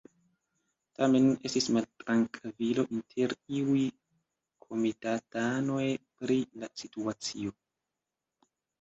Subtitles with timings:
[1.01, 3.85] Tamen estis maltrankvilo inter iuj
[4.67, 5.87] komitatanoj
[6.19, 7.59] pri la situacio.